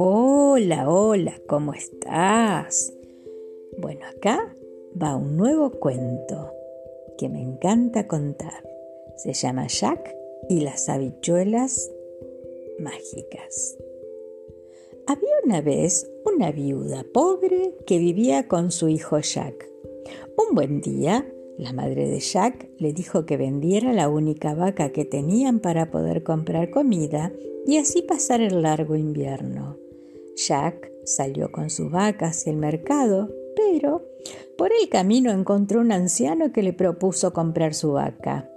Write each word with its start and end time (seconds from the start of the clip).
Hola, 0.00 0.88
hola, 0.88 1.40
¿cómo 1.48 1.74
estás? 1.74 2.94
Bueno, 3.78 4.06
acá 4.06 4.54
va 4.96 5.16
un 5.16 5.36
nuevo 5.36 5.72
cuento 5.72 6.52
que 7.18 7.28
me 7.28 7.42
encanta 7.42 8.06
contar. 8.06 8.64
Se 9.16 9.32
llama 9.32 9.66
Jack 9.66 10.14
y 10.48 10.60
las 10.60 10.88
habichuelas 10.88 11.90
mágicas. 12.78 13.76
Había 15.08 15.34
una 15.44 15.62
vez 15.62 16.08
una 16.24 16.52
viuda 16.52 17.04
pobre 17.12 17.74
que 17.84 17.98
vivía 17.98 18.46
con 18.46 18.70
su 18.70 18.86
hijo 18.86 19.18
Jack. 19.18 19.68
Un 20.36 20.54
buen 20.54 20.80
día, 20.80 21.26
la 21.58 21.72
madre 21.72 22.08
de 22.08 22.20
Jack 22.20 22.70
le 22.78 22.92
dijo 22.92 23.26
que 23.26 23.36
vendiera 23.36 23.92
la 23.92 24.08
única 24.08 24.54
vaca 24.54 24.92
que 24.92 25.04
tenían 25.04 25.58
para 25.58 25.90
poder 25.90 26.22
comprar 26.22 26.70
comida 26.70 27.32
y 27.66 27.78
así 27.78 28.02
pasar 28.02 28.40
el 28.40 28.62
largo 28.62 28.94
invierno. 28.94 29.87
Jack 30.38 30.92
salió 31.04 31.50
con 31.50 31.68
su 31.68 31.90
vaca 31.90 32.28
hacia 32.28 32.52
el 32.52 32.58
mercado, 32.58 33.28
pero 33.56 34.06
por 34.56 34.70
el 34.72 34.88
camino 34.88 35.32
encontró 35.32 35.80
un 35.80 35.90
anciano 35.90 36.52
que 36.52 36.62
le 36.62 36.72
propuso 36.72 37.32
comprar 37.32 37.74
su 37.74 37.92
vaca. 37.92 38.48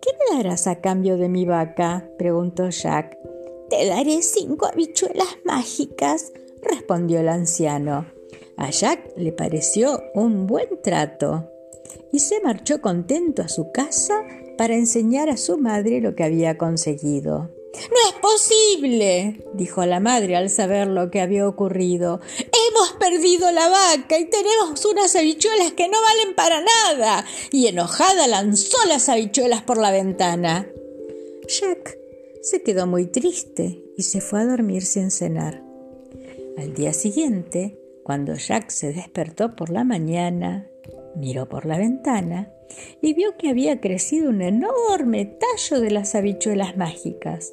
¿Qué 0.00 0.10
me 0.18 0.36
darás 0.36 0.66
a 0.66 0.80
cambio 0.80 1.16
de 1.16 1.28
mi 1.28 1.46
vaca? 1.46 2.08
preguntó 2.16 2.68
Jack. 2.68 3.18
Te 3.70 3.86
daré 3.86 4.22
cinco 4.22 4.66
habichuelas 4.66 5.38
mágicas, 5.44 6.32
respondió 6.62 7.20
el 7.20 7.28
anciano. 7.28 8.06
A 8.56 8.70
Jack 8.70 9.14
le 9.16 9.32
pareció 9.32 10.00
un 10.14 10.46
buen 10.46 10.80
trato 10.82 11.50
y 12.12 12.20
se 12.20 12.40
marchó 12.40 12.80
contento 12.80 13.42
a 13.42 13.48
su 13.48 13.72
casa 13.72 14.22
para 14.56 14.74
enseñar 14.74 15.28
a 15.28 15.36
su 15.36 15.58
madre 15.58 16.00
lo 16.00 16.14
que 16.14 16.22
había 16.22 16.56
conseguido. 16.56 17.50
No 17.74 17.96
es 18.08 18.14
posible, 18.20 19.44
dijo 19.54 19.84
la 19.84 20.00
madre 20.00 20.36
al 20.36 20.50
saber 20.50 20.86
lo 20.86 21.10
que 21.10 21.20
había 21.20 21.46
ocurrido. 21.48 22.20
Hemos 22.38 22.92
perdido 22.98 23.50
la 23.50 23.68
vaca 23.68 24.18
y 24.18 24.26
tenemos 24.26 24.84
unas 24.84 25.14
habichuelas 25.16 25.72
que 25.72 25.88
no 25.88 25.98
valen 26.00 26.34
para 26.34 26.60
nada. 26.60 27.24
Y 27.50 27.66
enojada 27.66 28.26
lanzó 28.26 28.76
las 28.86 29.08
habichuelas 29.08 29.62
por 29.62 29.78
la 29.78 29.90
ventana. 29.90 30.68
Jack 31.48 31.98
se 32.42 32.62
quedó 32.62 32.86
muy 32.86 33.06
triste 33.06 33.82
y 33.96 34.02
se 34.02 34.20
fue 34.20 34.40
a 34.40 34.46
dormir 34.46 34.84
sin 34.84 35.10
cenar. 35.10 35.62
Al 36.56 36.74
día 36.74 36.92
siguiente, 36.92 37.78
cuando 38.04 38.34
Jack 38.34 38.70
se 38.70 38.92
despertó 38.92 39.56
por 39.56 39.70
la 39.70 39.82
mañana, 39.82 40.68
miró 41.16 41.48
por 41.48 41.66
la 41.66 41.78
ventana 41.78 42.53
y 43.00 43.14
vio 43.14 43.36
que 43.36 43.50
había 43.50 43.80
crecido 43.80 44.30
un 44.30 44.42
enorme 44.42 45.26
tallo 45.26 45.80
de 45.80 45.90
las 45.90 46.14
habichuelas 46.14 46.76
mágicas. 46.76 47.52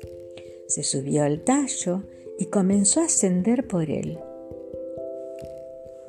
Se 0.67 0.83
subió 0.83 1.23
al 1.23 1.41
tallo 1.41 2.03
y 2.39 2.45
comenzó 2.45 3.01
a 3.01 3.05
ascender 3.05 3.67
por 3.67 3.89
él. 3.89 4.19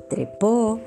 Trepó 0.09 0.79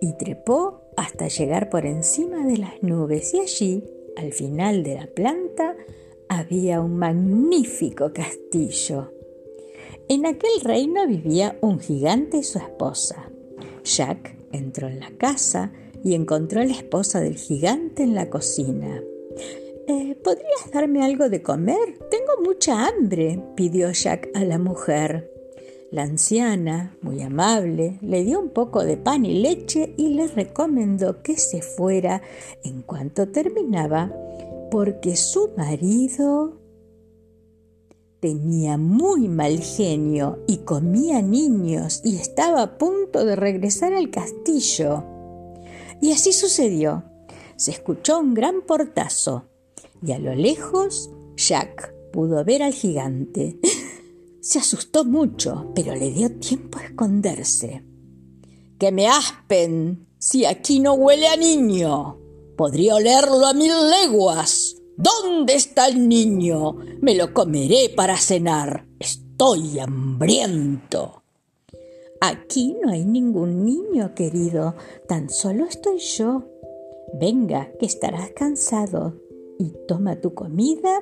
y 0.00 0.14
trepó 0.14 0.80
hasta 0.96 1.28
llegar 1.28 1.70
por 1.70 1.86
encima 1.86 2.46
de 2.46 2.58
las 2.58 2.82
nubes 2.82 3.34
y 3.34 3.40
allí, 3.40 3.84
al 4.16 4.32
final 4.32 4.82
de 4.82 4.94
la 4.94 5.06
planta, 5.06 5.76
había 6.28 6.80
un 6.80 6.96
magnífico 6.96 8.12
castillo. 8.12 9.12
En 10.08 10.26
aquel 10.26 10.60
reino 10.62 11.06
vivía 11.06 11.56
un 11.60 11.78
gigante 11.78 12.38
y 12.38 12.42
su 12.42 12.58
esposa. 12.58 13.30
Jack 13.84 14.36
entró 14.52 14.88
en 14.88 15.00
la 15.00 15.10
casa 15.10 15.72
y 16.04 16.14
encontró 16.14 16.60
a 16.60 16.64
la 16.64 16.72
esposa 16.72 17.20
del 17.20 17.36
gigante 17.36 18.02
en 18.02 18.14
la 18.14 18.30
cocina. 18.30 19.02
Eh, 19.86 20.16
¿Podrías 20.22 20.70
darme 20.72 21.04
algo 21.04 21.28
de 21.28 21.42
comer? 21.42 21.98
Tengo 22.10 22.42
mucha 22.44 22.86
hambre, 22.86 23.42
pidió 23.56 23.90
Jack 23.90 24.28
a 24.34 24.44
la 24.44 24.58
mujer. 24.58 25.30
La 25.90 26.04
anciana, 26.04 26.96
muy 27.02 27.20
amable, 27.20 27.98
le 28.00 28.24
dio 28.24 28.40
un 28.40 28.48
poco 28.48 28.82
de 28.84 28.96
pan 28.96 29.26
y 29.26 29.40
leche 29.40 29.92
y 29.98 30.14
le 30.14 30.26
recomendó 30.26 31.22
que 31.22 31.36
se 31.36 31.60
fuera 31.60 32.22
en 32.64 32.80
cuanto 32.80 33.28
terminaba, 33.28 34.10
porque 34.70 35.16
su 35.16 35.50
marido 35.56 36.62
tenía 38.20 38.78
muy 38.78 39.28
mal 39.28 39.58
genio 39.58 40.38
y 40.46 40.58
comía 40.58 41.20
niños 41.20 42.00
y 42.04 42.16
estaba 42.16 42.62
a 42.62 42.78
punto 42.78 43.26
de 43.26 43.36
regresar 43.36 43.92
al 43.92 44.10
castillo. 44.10 45.11
Y 46.02 46.10
así 46.10 46.32
sucedió. 46.32 47.04
Se 47.56 47.70
escuchó 47.70 48.18
un 48.18 48.34
gran 48.34 48.62
portazo 48.62 49.48
y 50.04 50.10
a 50.10 50.18
lo 50.18 50.34
lejos 50.34 51.10
Jack 51.36 51.94
pudo 52.12 52.44
ver 52.44 52.64
al 52.64 52.74
gigante. 52.74 53.60
Se 54.40 54.58
asustó 54.58 55.04
mucho, 55.04 55.70
pero 55.76 55.94
le 55.94 56.10
dio 56.10 56.36
tiempo 56.40 56.80
a 56.80 56.86
esconderse. 56.86 57.84
¡Que 58.80 58.90
me 58.90 59.06
aspen! 59.06 60.08
Si 60.18 60.44
aquí 60.44 60.80
no 60.80 60.94
huele 60.94 61.28
a 61.28 61.36
niño. 61.36 62.18
Podría 62.56 62.96
olerlo 62.96 63.46
a 63.46 63.54
mil 63.54 63.72
leguas. 63.88 64.74
¿Dónde 64.96 65.54
está 65.54 65.86
el 65.86 66.08
niño? 66.08 66.78
Me 67.00 67.14
lo 67.14 67.32
comeré 67.32 67.92
para 67.94 68.16
cenar. 68.16 68.88
Estoy 68.98 69.78
hambriento. 69.78 71.21
Aquí 72.24 72.76
no 72.80 72.92
hay 72.92 73.04
ningún 73.04 73.64
niño, 73.64 74.14
querido, 74.14 74.76
tan 75.08 75.28
solo 75.28 75.64
estoy 75.64 75.98
yo. 75.98 76.44
Venga, 77.14 77.72
que 77.80 77.86
estarás 77.86 78.30
cansado, 78.30 79.20
y 79.58 79.72
toma 79.88 80.20
tu 80.20 80.32
comida 80.32 81.00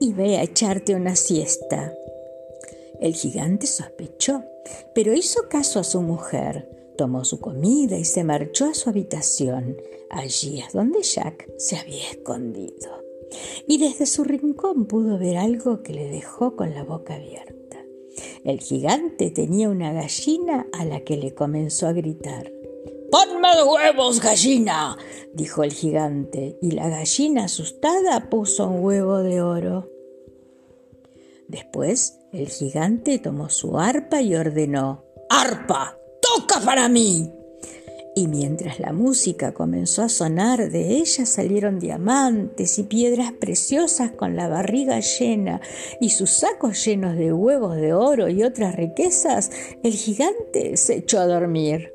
y 0.00 0.14
ve 0.14 0.38
a 0.38 0.42
echarte 0.44 0.94
una 0.94 1.16
siesta. 1.16 1.92
El 2.98 3.12
gigante 3.12 3.66
sospechó, 3.66 4.42
pero 4.94 5.12
hizo 5.12 5.50
caso 5.50 5.80
a 5.80 5.84
su 5.84 6.00
mujer, 6.00 6.94
tomó 6.96 7.26
su 7.26 7.40
comida 7.40 7.98
y 7.98 8.06
se 8.06 8.24
marchó 8.24 8.70
a 8.70 8.74
su 8.74 8.88
habitación. 8.88 9.76
Allí 10.08 10.60
es 10.60 10.72
donde 10.72 11.02
Jack 11.02 11.46
se 11.58 11.76
había 11.76 12.10
escondido. 12.10 13.04
Y 13.66 13.76
desde 13.76 14.06
su 14.06 14.24
rincón 14.24 14.86
pudo 14.86 15.18
ver 15.18 15.36
algo 15.36 15.82
que 15.82 15.92
le 15.92 16.08
dejó 16.08 16.56
con 16.56 16.72
la 16.72 16.84
boca 16.84 17.16
abierta. 17.16 17.57
El 18.44 18.60
gigante 18.60 19.30
tenía 19.30 19.68
una 19.68 19.92
gallina 19.92 20.66
a 20.72 20.84
la 20.84 21.00
que 21.00 21.16
le 21.16 21.34
comenzó 21.34 21.86
a 21.86 21.92
gritar. 21.92 22.52
¡Ponme 23.10 23.48
huevos, 23.64 24.20
gallina! 24.20 24.96
dijo 25.32 25.62
el 25.62 25.72
gigante, 25.72 26.58
y 26.60 26.72
la 26.72 26.88
gallina 26.88 27.44
asustada 27.44 28.28
puso 28.28 28.68
un 28.68 28.84
huevo 28.84 29.18
de 29.18 29.40
oro. 29.40 29.90
Después 31.48 32.18
el 32.32 32.48
gigante 32.48 33.18
tomó 33.18 33.48
su 33.48 33.78
arpa 33.78 34.20
y 34.20 34.34
ordenó 34.34 35.04
¡Arpa! 35.30 35.96
¡Toca 36.20 36.60
para 36.60 36.88
mí! 36.88 37.32
Y 38.18 38.26
mientras 38.26 38.80
la 38.80 38.92
música 38.92 39.54
comenzó 39.54 40.02
a 40.02 40.08
sonar, 40.08 40.72
de 40.72 40.96
ella 40.96 41.24
salieron 41.24 41.78
diamantes 41.78 42.76
y 42.80 42.82
piedras 42.82 43.30
preciosas 43.30 44.10
con 44.10 44.34
la 44.34 44.48
barriga 44.48 44.98
llena 44.98 45.60
y 46.00 46.10
sus 46.10 46.30
sacos 46.30 46.84
llenos 46.84 47.16
de 47.16 47.32
huevos 47.32 47.76
de 47.76 47.92
oro 47.92 48.28
y 48.28 48.42
otras 48.42 48.74
riquezas, 48.74 49.52
el 49.84 49.92
gigante 49.92 50.76
se 50.76 50.96
echó 50.96 51.20
a 51.20 51.28
dormir. 51.28 51.92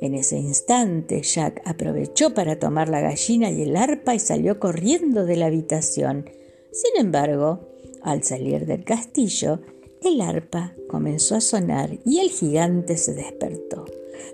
En 0.00 0.16
ese 0.16 0.38
instante 0.38 1.22
Jack 1.22 1.62
aprovechó 1.64 2.34
para 2.34 2.58
tomar 2.58 2.88
la 2.88 3.00
gallina 3.00 3.48
y 3.52 3.62
el 3.62 3.76
arpa 3.76 4.16
y 4.16 4.18
salió 4.18 4.58
corriendo 4.58 5.24
de 5.24 5.36
la 5.36 5.46
habitación. 5.46 6.28
Sin 6.72 7.00
embargo, 7.00 7.68
al 8.02 8.24
salir 8.24 8.66
del 8.66 8.82
castillo, 8.82 9.60
el 10.02 10.20
arpa 10.20 10.74
comenzó 10.88 11.36
a 11.36 11.40
sonar 11.40 11.96
y 12.04 12.18
el 12.18 12.30
gigante 12.30 12.96
se 12.96 13.14
despertó. 13.14 13.84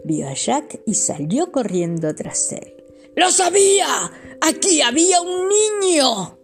Vio 0.04 0.28
a 0.28 0.34
Jack 0.34 0.80
y 0.86 0.94
salió 0.94 1.52
corriendo 1.52 2.14
tras 2.14 2.52
él. 2.52 2.74
¡Lo 3.16 3.30
sabía! 3.30 4.10
¡Aquí 4.40 4.80
había 4.80 5.20
un 5.20 5.48
niño! 5.48 6.38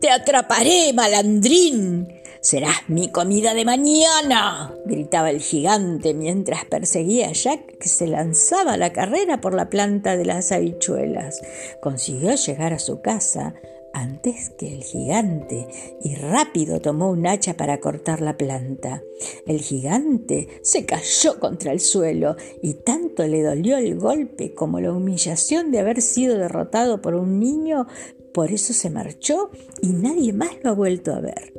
Te 0.00 0.10
atraparé, 0.10 0.92
malandrín. 0.92 2.08
Serás 2.42 2.88
mi 2.88 3.10
comida 3.10 3.54
de 3.54 3.64
mañana, 3.64 4.72
gritaba 4.84 5.30
el 5.30 5.40
gigante 5.40 6.14
mientras 6.14 6.64
perseguía 6.64 7.28
a 7.28 7.32
Jack 7.32 7.78
que 7.78 7.88
se 7.88 8.06
lanzaba 8.06 8.74
a 8.74 8.76
la 8.76 8.92
carrera 8.92 9.40
por 9.40 9.54
la 9.54 9.68
planta 9.68 10.16
de 10.16 10.26
las 10.26 10.52
habichuelas. 10.52 11.40
Consiguió 11.80 12.36
llegar 12.36 12.72
a 12.72 12.78
su 12.78 13.00
casa 13.00 13.54
antes 13.96 14.50
que 14.50 14.74
el 14.74 14.82
gigante 14.82 15.68
y 16.02 16.16
rápido 16.16 16.80
tomó 16.80 17.10
un 17.10 17.26
hacha 17.26 17.56
para 17.56 17.80
cortar 17.80 18.20
la 18.20 18.36
planta. 18.36 19.02
El 19.46 19.60
gigante 19.60 20.48
se 20.60 20.84
cayó 20.84 21.40
contra 21.40 21.72
el 21.72 21.80
suelo 21.80 22.36
y 22.60 22.74
tanto 22.74 23.26
le 23.26 23.42
dolió 23.42 23.78
el 23.78 23.98
golpe 23.98 24.52
como 24.54 24.80
la 24.80 24.92
humillación 24.92 25.70
de 25.70 25.78
haber 25.78 26.02
sido 26.02 26.36
derrotado 26.36 27.00
por 27.00 27.14
un 27.14 27.40
niño, 27.40 27.86
por 28.34 28.50
eso 28.52 28.74
se 28.74 28.90
marchó 28.90 29.50
y 29.80 29.88
nadie 29.88 30.34
más 30.34 30.50
lo 30.62 30.70
ha 30.70 30.74
vuelto 30.74 31.14
a 31.14 31.20
ver. 31.20 31.54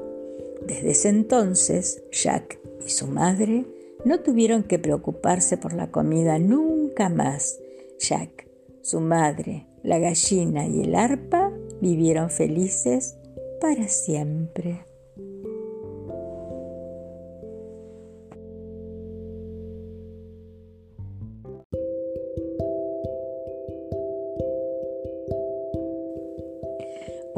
Desde 0.64 0.92
ese 0.92 1.10
entonces, 1.10 2.04
Jack 2.12 2.60
y 2.86 2.92
su 2.92 3.08
madre 3.08 3.66
no 4.06 4.20
tuvieron 4.20 4.62
que 4.62 4.78
preocuparse 4.78 5.58
por 5.58 5.74
la 5.74 5.90
comida 5.90 6.38
nunca 6.38 7.10
más. 7.10 7.58
Jack, 8.00 8.48
su 8.84 9.00
madre, 9.00 9.66
la 9.82 9.98
gallina 9.98 10.68
y 10.68 10.82
el 10.82 10.94
arpa 10.94 11.47
vivieron 11.82 12.30
felices 12.30 13.18
para 13.60 13.88
siempre. 13.88 14.86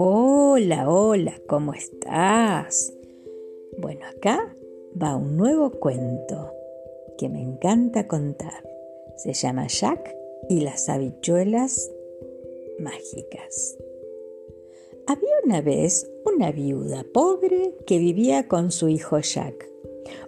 Hola, 0.01 0.89
hola, 0.89 1.33
¿cómo 1.47 1.73
estás? 1.73 2.93
Bueno, 3.77 4.05
acá 4.07 4.55
va 5.01 5.15
un 5.15 5.35
nuevo 5.35 5.71
cuento 5.71 6.53
que 7.17 7.27
me 7.27 7.41
encanta 7.41 8.07
contar. 8.07 8.63
Se 9.17 9.33
llama 9.33 9.67
Jack 9.67 10.15
y 10.47 10.61
las 10.61 10.87
habichuelas 10.87 11.91
mágicas. 12.79 13.77
Había 15.09 15.33
una 15.43 15.59
vez 15.61 16.07
una 16.23 16.51
viuda 16.51 17.03
pobre 17.11 17.73
que 17.87 17.97
vivía 17.97 18.47
con 18.47 18.71
su 18.71 18.89
hijo 18.89 19.17
Jack. 19.19 19.67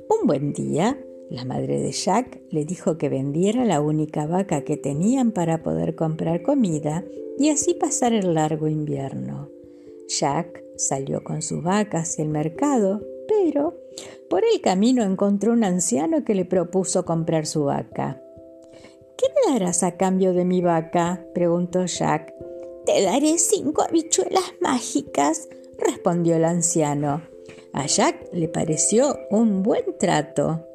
Un 0.09 0.25
buen 0.25 0.53
día, 0.53 0.99
la 1.29 1.45
madre 1.45 1.79
de 1.79 1.91
Jack 1.91 2.41
le 2.49 2.65
dijo 2.65 2.97
que 2.97 3.07
vendiera 3.07 3.63
la 3.63 3.79
única 3.79 4.25
vaca 4.25 4.63
que 4.63 4.77
tenían 4.77 5.33
para 5.33 5.61
poder 5.61 5.93
comprar 5.93 6.41
comida 6.41 7.05
y 7.37 7.49
así 7.49 7.75
pasar 7.75 8.13
el 8.13 8.33
largo 8.33 8.67
invierno. 8.67 9.49
Jack 10.07 10.63
salió 10.77 11.23
con 11.23 11.43
su 11.43 11.61
vaca 11.61 11.99
hacia 11.99 12.23
el 12.23 12.29
mercado, 12.29 13.03
pero 13.27 13.77
por 14.31 14.41
el 14.51 14.61
camino 14.61 15.03
encontró 15.03 15.53
un 15.53 15.63
anciano 15.63 16.23
que 16.23 16.33
le 16.33 16.45
propuso 16.45 17.05
comprar 17.05 17.45
su 17.45 17.65
vaca. 17.65 18.19
¿Qué 19.15 19.27
me 19.45 19.53
darás 19.53 19.83
a 19.83 19.95
cambio 19.95 20.33
de 20.33 20.43
mi 20.43 20.61
vaca? 20.61 21.23
preguntó 21.35 21.85
Jack. 21.85 22.33
Te 22.85 23.03
daré 23.03 23.37
cinco 23.37 23.83
habichuelas 23.83 24.53
mágicas, 24.59 25.47
respondió 25.77 26.35
el 26.35 26.45
anciano. 26.45 27.21
A 27.73 27.85
Jack 27.85 28.29
le 28.33 28.47
pareció 28.47 29.19
un 29.29 29.63
buen 29.63 29.97
trato 29.99 30.65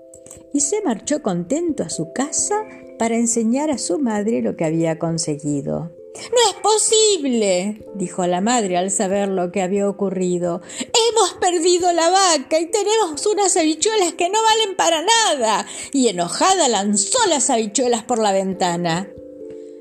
y 0.53 0.61
se 0.61 0.81
marchó 0.83 1.21
contento 1.21 1.83
a 1.83 1.91
su 1.91 2.13
casa 2.13 2.65
para 2.99 3.17
enseñar 3.17 3.71
a 3.71 3.79
su 3.79 3.99
madre 3.99 4.41
lo 4.41 4.57
que 4.57 4.65
había 4.65 4.99
conseguido. 4.99 5.91
No 6.17 6.39
es 6.51 6.57
posible, 6.63 7.85
dijo 7.95 8.27
la 8.27 8.41
madre 8.41 8.79
al 8.79 8.91
saber 8.91 9.29
lo 9.29 9.53
que 9.53 9.61
había 9.61 9.89
ocurrido. 9.89 10.63
Hemos 10.79 11.35
perdido 11.35 11.93
la 11.93 12.09
vaca 12.09 12.59
y 12.59 12.67
tenemos 12.67 13.27
unas 13.27 13.55
habichuelas 13.57 14.15
que 14.15 14.31
no 14.31 14.39
valen 14.43 14.77
para 14.77 15.03
nada. 15.03 15.67
Y 15.93 16.09
enojada 16.09 16.69
lanzó 16.69 17.19
las 17.29 17.51
habichuelas 17.51 18.05
por 18.05 18.19
la 18.19 18.33
ventana. 18.33 19.11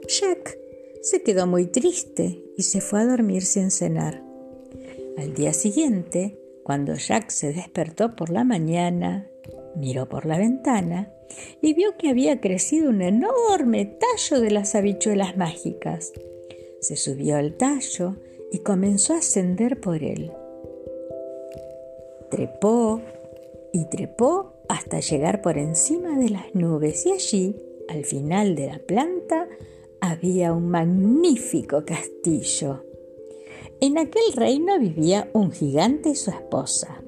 Jack 0.10 0.65
se 1.06 1.22
quedó 1.22 1.46
muy 1.46 1.68
triste 1.68 2.44
y 2.57 2.63
se 2.63 2.81
fue 2.81 3.02
a 3.02 3.06
dormir 3.06 3.44
sin 3.44 3.69
cenar. 3.69 4.24
Al 5.19 5.36
día 5.36 5.54
siguiente, 5.54 6.40
cuando 6.63 6.96
Jack 6.96 7.30
se 7.30 7.54
despertó 7.54 8.16
por 8.16 8.31
la 8.31 8.44
mañana, 8.44 9.30
miró 9.75 10.10
por 10.10 10.25
la 10.25 10.40
ventana 10.40 11.13
y 11.62 11.75
vio 11.75 11.96
que 11.98 12.10
había 12.10 12.42
crecido 12.42 12.90
un 12.90 13.04
enorme 13.04 13.86
tallo 13.86 14.42
de 14.42 14.50
las 14.50 14.74
habichuelas 14.74 15.38
mágicas. 15.38 16.12
Se 16.81 16.96
subió 16.96 17.36
al 17.38 17.56
tallo 17.56 18.16
y 18.52 18.60
comenzó 18.60 19.13
a 19.13 19.19
ascender 19.19 19.80
por 19.80 20.04
él. 20.04 20.31
Trepó 22.31 23.00
y 23.72 23.86
trepó 23.90 24.54
hasta 24.69 25.02
llegar 25.02 25.44
por 25.44 25.60
encima 25.60 26.18
de 26.18 26.30
las 26.30 26.56
nubes 26.56 27.06
y 27.06 27.12
allí, 27.12 27.56
al 27.90 28.06
final 28.06 28.56
de 28.56 28.66
la 28.66 28.80
planta, 28.80 29.44
había 30.16 30.54
un 30.54 30.70
magnífico 30.70 31.84
castillo. 31.86 32.84
En 33.82 33.98
aquel 33.98 34.34
reino 34.34 34.80
vivía 34.80 35.30
un 35.34 35.52
gigante 35.52 36.10
y 36.10 36.16
su 36.16 36.32
esposa. 36.32 37.02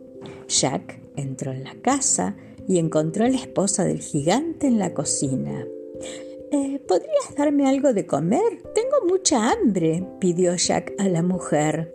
Jack 0.47 0.99
entró 1.15 1.51
en 1.51 1.63
la 1.63 1.75
casa 1.75 2.35
y 2.67 2.79
encontró 2.79 3.25
a 3.25 3.29
la 3.29 3.37
esposa 3.37 3.85
del 3.85 4.01
gigante 4.01 4.67
en 4.67 4.77
la 4.77 4.93
cocina. 4.93 5.65
Eh, 6.51 6.79
¿Podrías 6.87 7.35
darme 7.37 7.67
algo 7.67 7.93
de 7.93 8.05
comer? 8.05 8.61
Tengo 8.75 9.07
mucha 9.07 9.51
hambre, 9.51 10.05
pidió 10.19 10.55
Jack 10.55 10.93
a 10.97 11.07
la 11.07 11.23
mujer. 11.23 11.93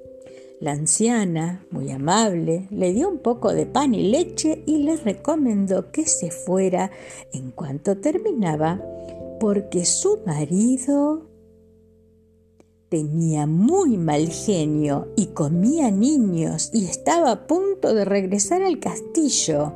La 0.60 0.72
anciana, 0.72 1.66
muy 1.70 1.90
amable, 1.90 2.68
le 2.70 2.92
dio 2.92 3.08
un 3.08 3.18
poco 3.18 3.52
de 3.52 3.66
pan 3.66 3.94
y 3.94 4.08
leche 4.10 4.62
y 4.64 4.84
le 4.84 4.96
recomendó 4.96 5.90
que 5.90 6.06
se 6.06 6.30
fuera 6.30 6.90
en 7.32 7.50
cuanto 7.50 7.96
terminaba, 7.96 8.80
porque 9.42 9.84
su 9.84 10.20
marido 10.24 11.28
tenía 12.88 13.44
muy 13.48 13.98
mal 13.98 14.28
genio 14.28 15.12
y 15.16 15.32
comía 15.34 15.90
niños 15.90 16.70
y 16.72 16.84
estaba 16.84 17.32
a 17.32 17.46
punto 17.48 17.92
de 17.92 18.04
regresar 18.04 18.62
al 18.62 18.78
castillo. 18.78 19.72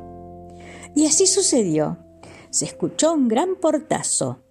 Y 0.95 1.05
así 1.05 1.27
sucedió. 1.27 1.97
Se 2.49 2.63
escuchó 2.63 3.11
un 3.11 3.27
gran 3.27 3.57
portazo 3.59 4.41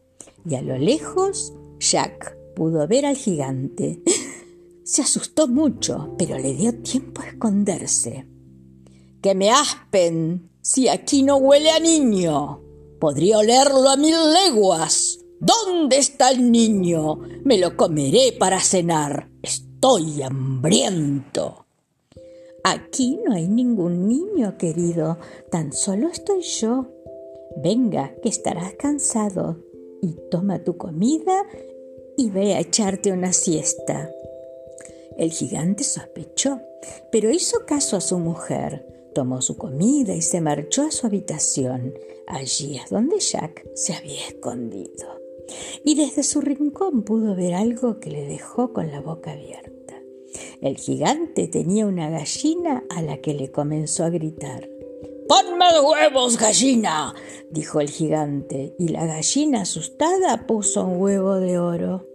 y 0.45 0.55
a 0.55 0.61
lo 0.61 0.77
lejos 0.77 1.55
Jack 1.79 2.37
pudo 2.55 2.87
ver 2.87 3.07
al 3.07 3.17
gigante. 3.17 4.03
Se 4.85 5.01
asustó 5.01 5.49
mucho, 5.49 6.15
pero 6.19 6.37
le 6.37 6.53
dio 6.53 6.83
tiempo 6.83 7.23
a 7.23 7.29
esconderse. 7.29 8.29
¡Que 9.23 9.35
me 9.35 9.51
aspen! 9.51 10.51
Si 10.61 10.89
aquí 10.89 11.23
no 11.23 11.39
huele 11.39 11.71
a 11.71 11.81
niño. 11.81 12.66
Podría 13.01 13.39
olerlo 13.39 13.89
a 13.89 13.97
mil 13.97 14.17
leguas. 14.33 15.19
¿Dónde 15.39 15.99
está 15.99 16.31
el 16.31 16.51
niño? 16.51 17.21
Me 17.45 17.59
lo 17.59 17.77
comeré 17.77 18.33
para 18.39 18.61
cenar. 18.61 19.29
Estoy 19.43 20.23
hambriento. 20.23 21.67
Aquí 22.65 23.21
no 23.25 23.35
hay 23.35 23.47
ningún 23.47 24.09
niño, 24.09 24.57
querido, 24.59 25.19
tan 25.51 25.73
solo 25.73 26.09
estoy 26.09 26.43
yo. 26.43 26.87
Venga, 27.57 28.15
que 28.23 28.29
estarás 28.29 28.75
cansado, 28.75 29.63
y 30.03 30.17
toma 30.31 30.65
tu 30.65 30.77
comida 30.77 31.45
y 32.17 32.31
ve 32.31 32.55
a 32.55 32.61
echarte 32.61 33.13
una 33.13 33.33
siesta. 33.33 34.11
El 35.17 35.31
gigante 35.31 35.85
sospechó, 35.85 36.61
pero 37.13 37.31
hizo 37.31 37.65
caso 37.67 37.97
a 37.97 38.01
su 38.01 38.19
mujer, 38.19 38.86
tomó 39.17 39.41
su 39.41 39.57
comida 39.57 40.15
y 40.15 40.21
se 40.21 40.43
marchó 40.43 40.83
a 40.83 40.91
su 40.91 41.07
habitación. 41.07 41.95
Allí 42.27 42.77
es 42.77 42.91
donde 42.91 43.19
Jack 43.19 43.67
se 43.75 43.95
había 43.95 44.29
escondido. 44.29 45.23
Y 45.83 45.95
desde 45.95 46.23
su 46.23 46.43
rincón 46.43 47.03
pudo 47.03 47.35
ver 47.35 47.55
algo 47.55 47.99
que 47.99 48.11
le 48.11 48.27
dejó 48.27 48.75
con 48.75 48.91
la 48.91 49.01
boca 49.01 49.33
abierta. 49.33 49.95
El 50.61 50.77
gigante 50.77 51.49
tenía 51.49 51.87
una 51.87 52.11
gallina 52.11 52.85
a 52.91 53.01
la 53.01 53.23
que 53.23 53.33
le 53.33 53.51
comenzó 53.51 54.05
a 54.05 54.11
gritar. 54.11 54.69
¡Ponme 55.27 55.81
huevos, 55.81 56.37
gallina! 56.37 57.15
dijo 57.51 57.81
el 57.81 57.89
gigante, 57.89 58.75
y 58.79 58.89
la 58.89 59.07
gallina 59.07 59.63
asustada 59.63 60.47
puso 60.47 60.85
un 60.85 61.01
huevo 61.01 61.37
de 61.37 61.59
oro. 61.59 62.07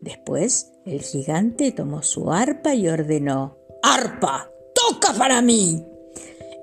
Después 0.00 0.72
el 0.86 1.02
gigante 1.02 1.72
tomó 1.72 2.02
su 2.02 2.32
arpa 2.32 2.74
y 2.74 2.88
ordenó 2.88 3.58
¡Arpa! 3.82 4.48
¡Toca 4.88 5.12
para 5.14 5.42
mí! 5.42 5.84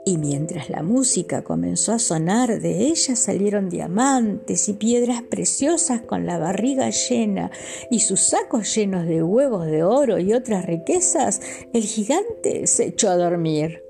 y 0.05 0.17
mientras 0.17 0.71
la 0.71 0.81
música 0.81 1.43
comenzó 1.43 1.91
a 1.91 1.99
sonar, 1.99 2.61
de 2.61 2.87
ella 2.87 3.15
salieron 3.15 3.69
diamantes 3.69 4.67
y 4.67 4.73
piedras 4.73 5.21
preciosas 5.21 6.01
con 6.01 6.25
la 6.25 6.39
barriga 6.39 6.89
llena 6.89 7.51
y 7.91 7.99
sus 7.99 8.21
sacos 8.21 8.73
llenos 8.73 9.05
de 9.05 9.21
huevos 9.21 9.67
de 9.67 9.83
oro 9.83 10.17
y 10.17 10.33
otras 10.33 10.65
riquezas, 10.65 11.41
el 11.73 11.83
gigante 11.83 12.65
se 12.65 12.87
echó 12.87 13.09
a 13.09 13.17
dormir. 13.17 13.83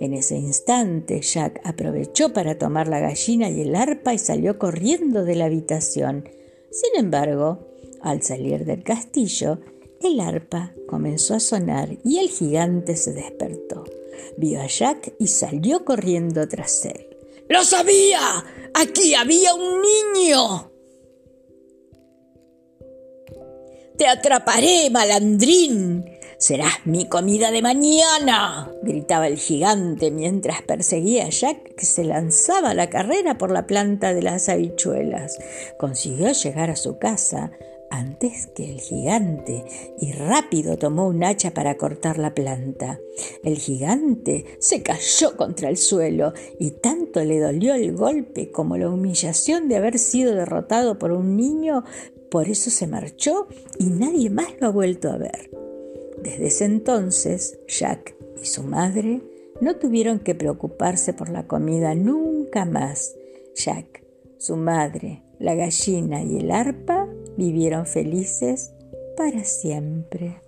En 0.00 0.12
ese 0.12 0.36
instante 0.36 1.20
Jack 1.20 1.60
aprovechó 1.62 2.32
para 2.32 2.58
tomar 2.58 2.88
la 2.88 2.98
gallina 2.98 3.48
y 3.48 3.60
el 3.60 3.76
arpa 3.76 4.12
y 4.12 4.18
salió 4.18 4.58
corriendo 4.58 5.24
de 5.24 5.36
la 5.36 5.44
habitación. 5.44 6.28
Sin 6.72 6.98
embargo, 6.98 7.68
al 8.00 8.22
salir 8.22 8.64
del 8.64 8.82
castillo, 8.82 9.60
el 10.00 10.20
arpa 10.20 10.74
comenzó 10.86 11.34
a 11.34 11.40
sonar 11.40 11.96
y 12.04 12.18
el 12.18 12.28
gigante 12.28 12.96
se 12.96 13.12
despertó. 13.12 13.84
Vio 14.36 14.60
a 14.60 14.66
Jack 14.66 15.14
y 15.18 15.28
salió 15.28 15.84
corriendo 15.84 16.46
tras 16.48 16.84
él. 16.84 17.08
¡Lo 17.48 17.62
sabía! 17.62 18.44
¡Aquí 18.74 19.14
había 19.14 19.54
un 19.54 19.80
niño! 19.80 20.70
Te 23.96 24.08
atraparé, 24.08 24.90
malandrín. 24.90 26.04
Serás 26.36 26.84
mi 26.84 27.08
comida 27.08 27.52
de 27.52 27.62
mañana, 27.62 28.70
gritaba 28.82 29.28
el 29.28 29.38
gigante 29.38 30.10
mientras 30.10 30.62
perseguía 30.62 31.26
a 31.26 31.30
Jack 31.30 31.76
que 31.76 31.86
se 31.86 32.02
lanzaba 32.04 32.70
a 32.70 32.74
la 32.74 32.90
carrera 32.90 33.38
por 33.38 33.52
la 33.52 33.66
planta 33.66 34.12
de 34.12 34.22
las 34.22 34.48
habichuelas. 34.48 35.38
Consiguió 35.78 36.32
llegar 36.32 36.70
a 36.70 36.76
su 36.76 36.98
casa 36.98 37.52
antes 37.94 38.48
que 38.48 38.70
el 38.70 38.80
gigante 38.80 39.64
y 40.00 40.12
rápido 40.12 40.76
tomó 40.76 41.06
un 41.06 41.22
hacha 41.22 41.54
para 41.54 41.76
cortar 41.76 42.18
la 42.18 42.34
planta. 42.34 43.00
El 43.42 43.56
gigante 43.56 44.44
se 44.58 44.82
cayó 44.82 45.36
contra 45.36 45.68
el 45.68 45.76
suelo 45.76 46.32
y 46.58 46.72
tanto 46.72 47.22
le 47.24 47.38
dolió 47.38 47.74
el 47.74 47.94
golpe 47.96 48.50
como 48.50 48.76
la 48.76 48.88
humillación 48.88 49.68
de 49.68 49.76
haber 49.76 49.98
sido 49.98 50.34
derrotado 50.34 50.98
por 50.98 51.12
un 51.12 51.36
niño, 51.36 51.84
por 52.30 52.48
eso 52.48 52.70
se 52.70 52.88
marchó 52.88 53.46
y 53.78 53.84
nadie 53.84 54.28
más 54.28 54.48
lo 54.60 54.66
ha 54.66 54.70
vuelto 54.70 55.10
a 55.10 55.16
ver. 55.16 55.50
Desde 56.20 56.46
ese 56.46 56.64
entonces, 56.64 57.58
Jack 57.68 58.16
y 58.42 58.46
su 58.46 58.64
madre 58.64 59.22
no 59.60 59.76
tuvieron 59.76 60.18
que 60.18 60.34
preocuparse 60.34 61.12
por 61.12 61.28
la 61.28 61.46
comida 61.46 61.94
nunca 61.94 62.64
más. 62.64 63.14
Jack, 63.54 64.02
su 64.38 64.56
madre, 64.56 65.22
la 65.38 65.54
gallina 65.54 66.22
y 66.22 66.38
el 66.38 66.50
arpa 66.50 66.93
vivieron 67.36 67.86
felices 67.86 68.72
para 69.16 69.44
siempre. 69.44 70.43